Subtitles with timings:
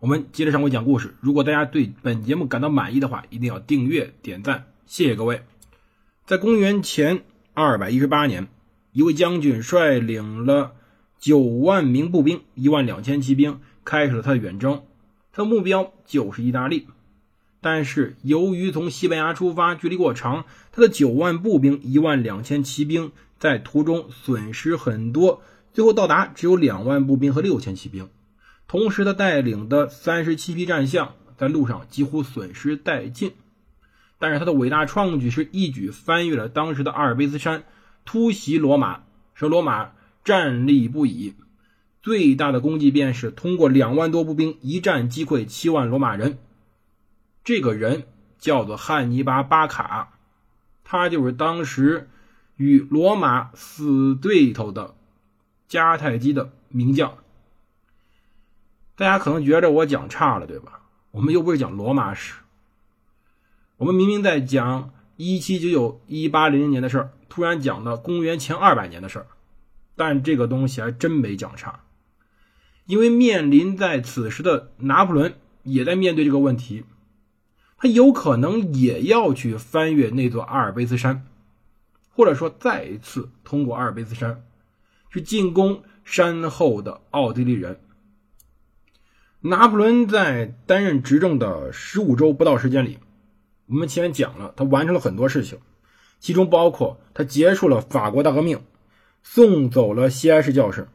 [0.00, 1.16] 我们接着上回讲故事。
[1.20, 5.42] 如果大家对本节目感到满意的话，一定要订阅、点赞，谢谢各位。
[6.24, 8.46] 在公元前二百一十八年，
[8.92, 10.72] 一位将军率领了。
[11.18, 14.82] 九万名步兵，一万两千骑兵，开始了他的远征。
[15.32, 16.86] 他的目标就是意大利，
[17.60, 28.08] 但是由于从西班牙出发距离过长，他的九万步兵、一万两千骑兵在途中损失很多，最后到达只有两万步兵和六千骑兵。
[28.68, 33.32] 同时，他带领的三十七批战象在路上几乎损失殆尽。
[34.20, 37.64] 但是他的伟大创举是一举翻越了当时的阿尔卑斯山，
[38.04, 39.02] 突袭罗马，
[39.34, 39.90] 使罗马。
[40.24, 41.32] 战力不已，
[42.02, 46.36] 最大的功绩便是通过两万多步兵一战击溃七万罗马人。
[47.44, 48.02] 这个人
[48.38, 50.18] 叫做汉尼拔·巴卡，
[50.84, 52.10] 他就是当时
[52.56, 54.96] 与罗马死对头的
[55.66, 57.16] 迦太基的名将。
[58.98, 60.80] 大家可能觉得我讲差了，对吧？
[61.12, 62.34] 我们又不是讲罗马史，
[63.76, 69.26] 我们明明在讲一七九九一八零零年的事儿，突然讲到公元前二百年的事儿。
[69.94, 71.80] 但这个东西还真没讲差，
[72.86, 76.82] 因为面临在此时的拿破仑也在面对这个问题，
[77.76, 81.24] 他有可能也要去翻越那座阿尔卑斯山，
[82.10, 84.42] 或者说再一次通过阿尔卑斯山
[85.12, 87.80] 去进攻山后的奥地利人。
[89.40, 92.98] 拿破仑在担任执政的十五周不到时间里，
[93.66, 95.58] 我们前面讲了，他完成了很多事情，
[96.18, 98.60] 其中包括他结束了法国大革命。
[99.22, 100.88] 送走了西安市教士，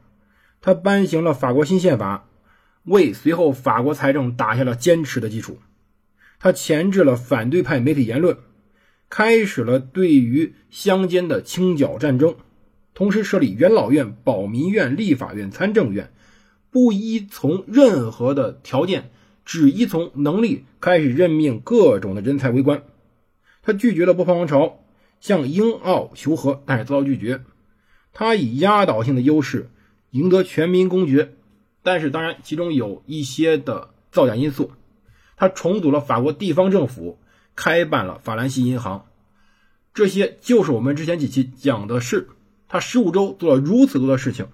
[0.61, 2.27] 他颁行了法国新宪法，
[2.83, 5.59] 为随后法国财政打下了坚实的基础。
[6.39, 8.37] 他钳制了反对派媒体言论，
[9.09, 12.35] 开始了对于乡间的清剿战争，
[12.93, 16.12] 同时设立元老院、保民院、立法院、参政院，
[16.73, 19.11] 不依从任何的条件，
[19.45, 22.83] 只依从能力，开始任命各种的人才为官。
[23.61, 24.79] 他拒绝了波旁王朝
[25.21, 27.43] 向英奥求和，但是遭到拒绝。
[28.11, 29.69] 他以压倒性的优势
[30.09, 31.35] 赢得全民公决，
[31.83, 34.71] 但是当然其中有一些的造假因素。
[35.37, 37.19] 他重组了法国地方政府，
[37.55, 39.05] 开办了法兰西银行，
[39.93, 42.29] 这些就是我们之前几期讲的是
[42.67, 44.47] 他十五周做了如此多的事情。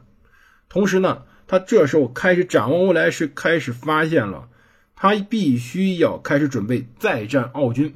[0.67, 4.47] 同时呢，他这时候开始展望未来时，开始发现了
[4.95, 7.95] 他必须要开始准备再战奥军。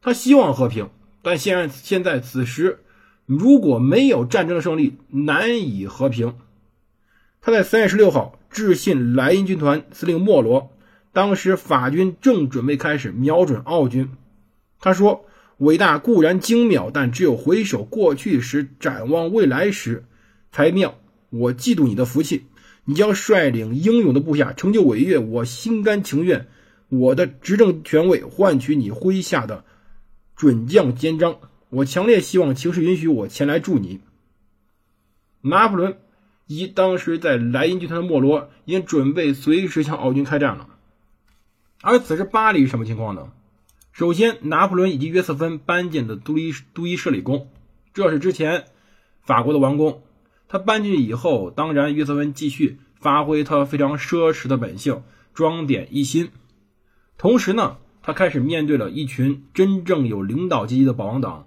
[0.00, 0.90] 他希望和平，
[1.22, 2.80] 但现在现在此时。
[3.24, 6.34] 如果没有战争胜利，难以和平。
[7.40, 10.72] 他在三月十六号致信莱茵军团司令莫罗，
[11.12, 14.10] 当时法军正准备开始瞄准奥军。
[14.80, 15.24] 他说
[15.58, 20.04] ：“伟大固然精妙，但只有回首过去时，展望未来时
[20.50, 20.98] 才妙。
[21.32, 22.44] 我嫉妒你的福气，
[22.84, 26.46] 你将率领英勇的部下成就伟业，我心甘情愿。
[26.90, 29.64] 我的执政权位换取你麾下的
[30.36, 31.38] 准将肩章。”
[31.72, 34.00] 我强烈希望情势允许我前来助你。
[35.40, 35.96] 拿破仑
[36.46, 40.68] 以当时在莱茵军团的莫罗已经准备随时向奥军开战了。
[41.80, 43.32] 而此时巴黎是什么情况呢？
[43.90, 47.48] 首先，拿破仑以及约瑟芬搬进的都伊都伊舍里宫，
[47.94, 48.66] 这是之前
[49.22, 50.02] 法国的王宫。
[50.52, 55.02] 他搬进去以后，当然约瑟芬继续发挥他非常奢侈的本性，
[55.32, 56.28] 装点一新。
[57.16, 61.46] 同时呢，他开始面对了一群真正有领导阶级的保王党。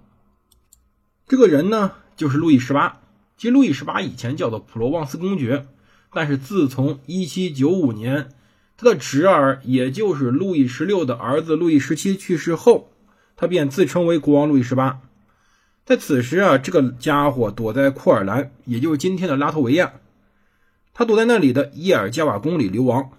[1.28, 3.00] 这个人呢，就是路易十八。
[3.36, 5.66] 其实路易十八以前叫做普罗旺斯公爵，
[6.12, 8.30] 但是自从1795年
[8.76, 12.90] 他的侄儿，也就是路易十六的儿子路易十七去世后，
[13.36, 15.00] 他便自称为国王路易十八。
[15.86, 19.92] 在此时啊，这个家伙躲在库尔兰，也就是今天的拉脱维亚，
[20.92, 23.10] 他躲在那里的伊尔加瓦宫里流亡。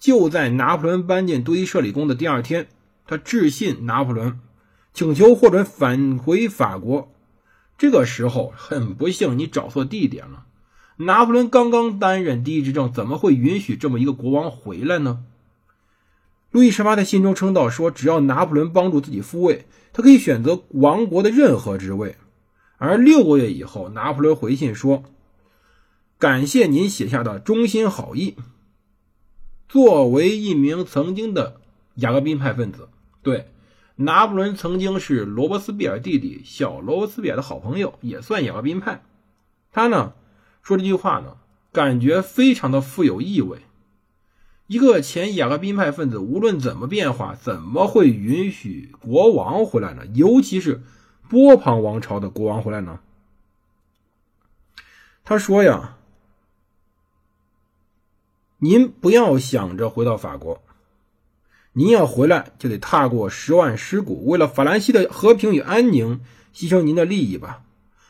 [0.00, 2.66] 就在拿破仑搬进都伊舍里宫的第二天，
[3.06, 4.40] 他致信拿破仑，
[4.92, 7.12] 请求获准返回法国。
[7.78, 10.46] 这个时候很不幸，你找错地点了。
[10.96, 15.22] 拿破仑刚刚担任第一执政，怎么会允许这么一个国王回来呢？
[16.56, 22.16] 路易十八在信中称道说：“只要拿破仑帮助自己复位，他可以选择王国的任何职位。”
[22.78, 25.04] 而六个月以后，拿破仑回信说
[26.18, 28.36] ：“感谢您写下的忠心好意。”
[29.68, 31.60] 作为一名曾经的
[31.96, 32.88] 雅各宾派分子，
[33.22, 33.48] 对
[33.96, 39.02] 拿破仑曾经是罗伯斯庇尔弟弟小罗伯斯庇尔的好朋友，也算雅各宾派。
[39.70, 40.14] 他呢
[40.62, 41.36] 说这句话呢，
[41.70, 43.58] 感觉非常的富有意味。
[44.66, 50.02] 一个前雅各宾派分子，无论怎么变化，怎么会允许国王回来呢？
[50.14, 50.82] 尤其是
[51.28, 52.98] 波旁王朝的国王回来呢？
[55.24, 55.96] 他说呀
[58.58, 60.60] ：“您不要想着回到法国，
[61.72, 66.20] 您要回来就得踏过十万尸骨，为了法兰西的和平与安宁，
[66.52, 67.62] 牺牲您的利益吧。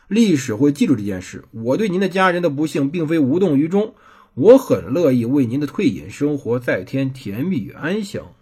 [0.08, 1.44] 历史会记住这件事。
[1.50, 3.94] 我对您的家人的不幸并非无动于衷，
[4.36, 8.34] 我很乐意为您的退隐生活再添甜蜜与安详。”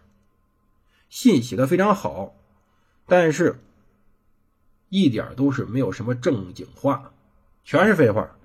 [1.08, 2.34] 信写的非常好，
[3.06, 3.60] 但是
[4.88, 7.12] 一点都是没有什么正经话，
[7.62, 8.36] 全是废话。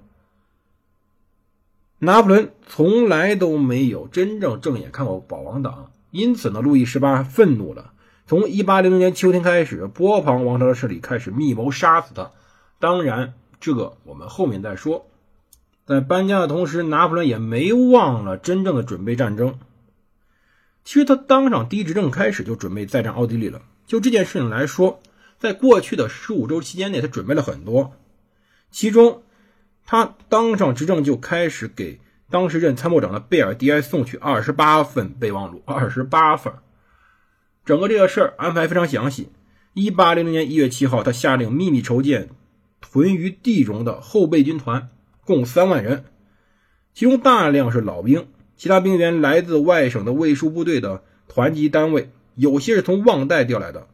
[1.97, 7.93] 拿破仑从来都没有真正正眼看过保王党，因此呢，路易十八愤怒了。
[8.27, 12.31] 从1800年秋天开始，波旁王朝的势力开始密谋杀死他。
[12.77, 15.08] 当然，这个我们后面再说。
[15.89, 19.57] 在搬家的同时，拿破仑也没忘了真正的准备战争。
[20.83, 23.63] 其实他当上第一执政开始就准备再战奥地利了。
[23.87, 25.01] 就这件事情来说，
[25.39, 27.93] 在过去的十五周期间内，他准备了很多，
[28.69, 29.23] 其中。
[29.83, 31.99] 他当上执政就开始给
[32.29, 36.53] 当时任参谋长的贝尔迪埃送去二十八份备忘录，二十八份。
[37.65, 39.29] 整个这个事儿安排非常详细。
[39.73, 42.29] 一八零零年一月七号，他下令秘密筹建
[42.79, 44.89] 屯于地中的后备军团，
[45.29, 46.05] 共三万人，
[46.95, 48.25] 其中大量是老兵，
[48.57, 53.85] 其他兵员来自外省的卫戍部队的团级单位，有些是从旺代调来的，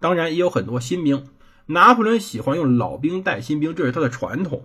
[0.00, 1.24] 当然也有很多新兵。
[1.64, 4.64] 拿破仑喜欢用老兵带新兵，这是他的传统。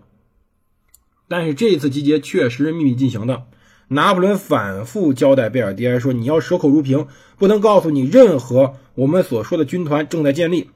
[1.30, 3.46] 但是这次集结确实秘密进行的。
[3.88, 7.08] 拿破仑反复交代贝尔迪埃说：“你要守口如瓶，
[7.38, 10.72] 不能告诉你任何我们所说的军团正在建立，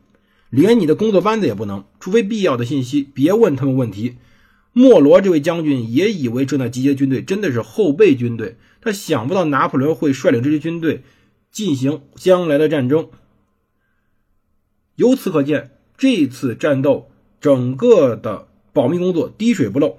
[0.49, 4.15] 连你的工作班子也不能，除非必要的信息，别问他们问题。”
[4.73, 11.03] 莫罗这位将军也以为正在集结军队真的是后备军队，他想不到拿破仑会率领这支军队
[11.51, 13.09] 进行将来的战争。
[14.95, 19.97] 由此可见，这次战斗整个的保密工作滴水不漏。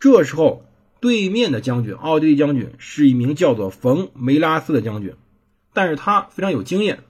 [0.00, 0.64] 这时候，
[1.00, 5.14] 对面的将军奥地利将军是一名叫做冯梅拉斯的将军，
[5.72, 7.04] 但是他非常有经验。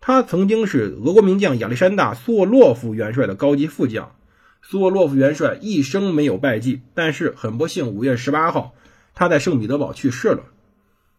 [0.00, 4.14] 他曾经是俄国名将亚历山大·苏沃洛夫元帅的高级副将。
[4.62, 8.74] 苏沃洛夫元帅一生没有败绩，但是很不幸，五月十八号
[9.14, 10.44] 他在圣彼得堡去世了。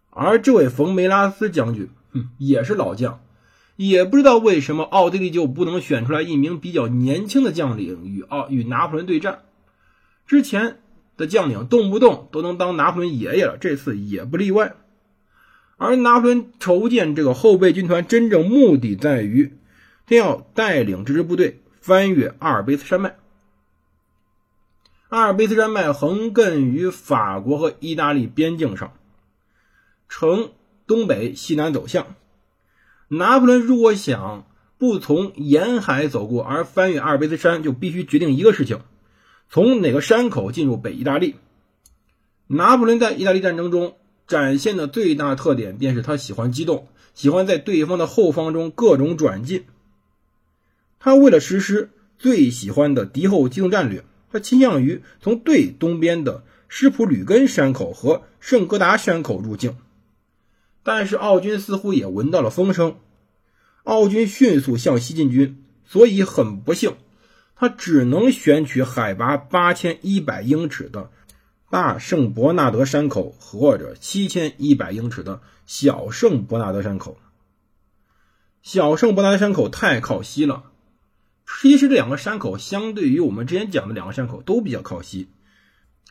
[0.09, 3.21] 而这位冯梅拉斯将军，哼，也是老将，
[3.75, 9.39] 也不知道为什么奥地利就不能选出来一名比较年轻的将领与奥与拿破仑对战。
[10.25, 10.77] 之前。
[11.17, 14.73] 的将领动不动都能当拿破仑爷爷了，这次也不例外。
[15.77, 19.53] 而拿破仑筹建这个后备军团，真正目的在于，
[20.07, 23.17] 他要带领这支部队翻越阿尔卑斯山脉。
[25.11, 28.93] 阿尔卑斯山脉横亘于法国和意大利边境上，
[30.07, 30.51] 呈
[30.87, 32.15] 东北西南走向。
[33.09, 34.47] 拿破仑如果想
[34.77, 38.79] 不从沿海走过，而翻越阿尔卑斯山，就必须决定一个事情。
[39.49, 41.35] 从哪个山口进入北意大利？
[42.47, 43.97] 拿破仑在意大利战争中
[44.27, 49.65] 展现的最大特点，便是他喜欢机动，喜欢在对方的后方中各种转进。
[51.00, 59.75] 他为了实施最喜欢的敌后机动战略，他倾向于从最东边的施普吕根山口和圣戈达山口入境。
[60.83, 62.95] 但是奥军似乎也闻到了风声，
[63.83, 66.95] 奥军迅速向西进军，所以很不幸。
[67.55, 71.11] 他只能选取海拔八千一百英尺的
[71.69, 77.17] 大圣伯纳德山口，或者七千一百英尺的小圣伯纳德山口。
[78.63, 80.70] 小圣伯纳德山口太靠西了。
[81.60, 85.27] 其实这两个山口相对于我们之前讲的两个山口都比较靠西，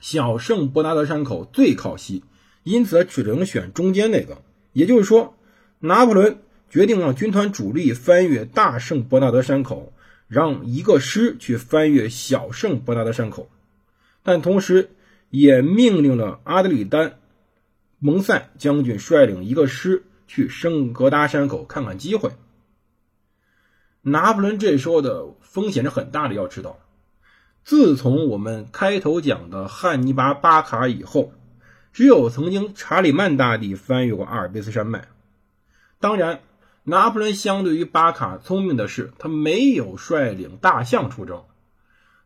[0.01, 2.25] 小圣伯纳德山口最靠西，
[2.65, 4.43] 因此只能选中间那个。
[4.73, 5.37] 也就是说，
[5.79, 9.93] 拿破仑决定让军团主力翻越大圣伯纳德山口。
[10.29, 13.49] 让一个师去翻越小圣伯纳德山口，
[14.23, 14.91] 但同时
[15.29, 17.09] 也命令了阿德里丹·
[17.99, 22.31] 蒙塞将军率领一个师去圣格达山口看看机会。
[24.03, 26.79] 拿破仑这时候的风险是很大的，要知道，
[27.65, 31.33] 自从我们开头讲的汉尼拔·巴卡以后，
[31.93, 35.09] 只有曾经查理曼大帝翻越过阿尔卑斯山脉，
[35.99, 36.41] 当然。
[36.83, 41.45] 拿破仑相对于巴卡聪明的是，他没有率领大象出征，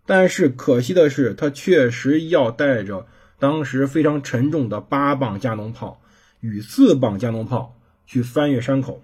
[0.06, 3.08] 但是可惜的是，他确实要带着
[3.40, 6.00] 当时非常沉重的八磅加农炮
[6.38, 7.74] 与四磅加农炮
[8.06, 9.02] 去翻越山口。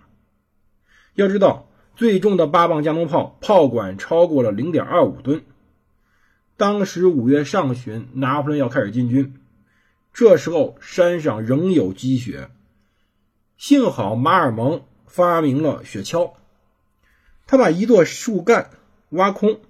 [1.15, 1.69] 要知道，
[2.01, 5.45] 最重的八磅加农炮炮管超过了零点二五吨。
[6.57, 9.35] 当时五月上旬，拿破仑要开始进军，
[10.15, 12.49] 这时候山上仍有积雪。
[13.59, 16.33] 幸好马尔蒙发明了雪橇，
[17.47, 18.71] 他把一座树干
[19.11, 19.61] 挖空，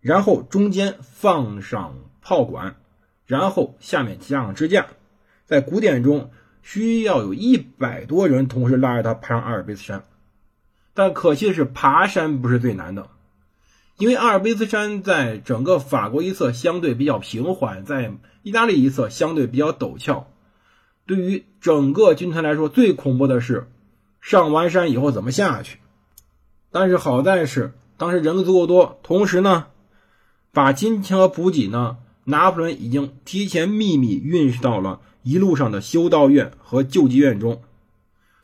[0.00, 2.76] 然后中间放上炮管，
[3.24, 4.88] 然后下面加上支架。
[5.46, 10.04] 在古典中，需要有一百多人同时拉着他爬上阿尔卑斯山。
[11.00, 13.08] 但可惜的是，爬山不是最难的，
[13.96, 20.28] 因为阿尔卑斯山在整个法国一侧相对比较平缓，在意大利一侧相对比较陡峭。
[21.06, 23.66] 对于整个军团来说，最恐怖的是
[24.20, 25.78] 上完山以后怎么下去。
[26.70, 29.68] 但是好在是当时人足够多，同时呢，
[30.52, 37.62] 把金钱和补给呢，拿破仑已经提前秘密运到了一路上的修道院和救济院中，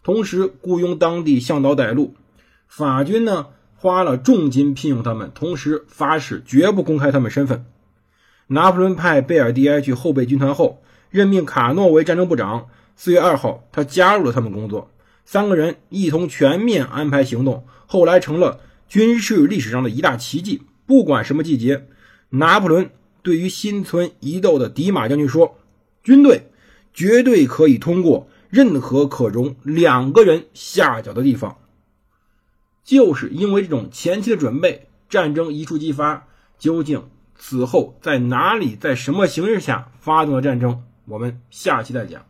[0.03, 2.15] 同时雇佣当地向导带路。
[2.67, 7.65] 法军呢花了重金聘用他们，同时发誓绝不公开他们身份。
[8.49, 12.69] 拿破仑派贝尔蒂埃去后备军团后，任命卡诺为战争部长。
[12.95, 14.91] 四月二号，他加入了他们工作，
[15.25, 20.63] 三个人一同全面安排行动，后来成了军事历史上的一大奇迹。
[20.87, 21.87] 不管什么季节，
[22.31, 22.89] 拿破仑
[23.23, 25.59] 对于心存疑窦的迪马将军说
[26.03, 26.51] ：“军队
[26.95, 31.59] 绝对可以通过任何可容两个人下脚的地方。”
[32.87, 36.29] 就是因为这种前期的准备，战争一触即发。
[36.57, 40.85] 究竟此后在哪里，在什么形势下发动了战争？
[41.05, 42.25] 我们下期再讲。